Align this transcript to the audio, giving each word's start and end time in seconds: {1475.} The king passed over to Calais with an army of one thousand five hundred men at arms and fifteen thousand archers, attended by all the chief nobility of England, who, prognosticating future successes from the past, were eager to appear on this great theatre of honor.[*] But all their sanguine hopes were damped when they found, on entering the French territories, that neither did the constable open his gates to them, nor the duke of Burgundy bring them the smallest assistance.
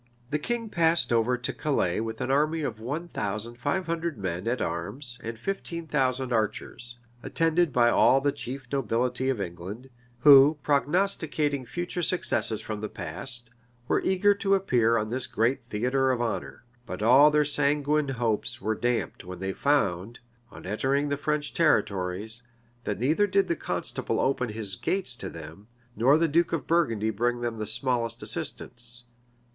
{1475.} 0.29 0.31
The 0.31 0.47
king 0.47 0.69
passed 0.71 1.13
over 1.13 1.37
to 1.37 1.53
Calais 1.53 2.01
with 2.01 2.21
an 2.21 2.31
army 2.31 2.63
of 2.63 2.79
one 2.79 3.07
thousand 3.09 3.59
five 3.59 3.85
hundred 3.85 4.17
men 4.17 4.47
at 4.47 4.59
arms 4.59 5.19
and 5.23 5.37
fifteen 5.37 5.85
thousand 5.85 6.33
archers, 6.33 6.97
attended 7.21 7.71
by 7.71 7.91
all 7.91 8.19
the 8.19 8.31
chief 8.31 8.65
nobility 8.71 9.29
of 9.29 9.39
England, 9.39 9.91
who, 10.21 10.57
prognosticating 10.63 11.67
future 11.67 12.01
successes 12.01 12.61
from 12.61 12.81
the 12.81 12.89
past, 12.89 13.51
were 13.87 14.01
eager 14.01 14.33
to 14.33 14.55
appear 14.55 14.97
on 14.97 15.11
this 15.11 15.27
great 15.27 15.61
theatre 15.67 16.09
of 16.09 16.19
honor.[*] 16.19 16.63
But 16.87 17.03
all 17.03 17.29
their 17.29 17.45
sanguine 17.45 18.07
hopes 18.15 18.59
were 18.59 18.73
damped 18.73 19.23
when 19.23 19.37
they 19.37 19.53
found, 19.53 20.19
on 20.49 20.65
entering 20.65 21.09
the 21.09 21.15
French 21.17 21.53
territories, 21.53 22.41
that 22.85 22.97
neither 22.99 23.27
did 23.27 23.47
the 23.47 23.55
constable 23.55 24.19
open 24.19 24.49
his 24.49 24.75
gates 24.75 25.15
to 25.17 25.29
them, 25.29 25.67
nor 25.95 26.17
the 26.17 26.27
duke 26.27 26.53
of 26.53 26.65
Burgundy 26.65 27.11
bring 27.11 27.41
them 27.41 27.59
the 27.59 27.67
smallest 27.67 28.23
assistance. 28.23 29.03